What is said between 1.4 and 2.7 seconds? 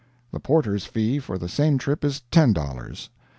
same trip is ten